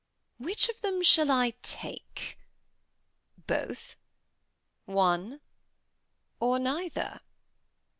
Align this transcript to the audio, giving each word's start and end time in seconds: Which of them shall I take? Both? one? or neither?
Which 0.39 0.67
of 0.67 0.81
them 0.81 1.03
shall 1.03 1.29
I 1.29 1.51
take? 1.61 2.35
Both? 3.45 3.97
one? 4.85 5.41
or 6.39 6.57
neither? 6.57 7.19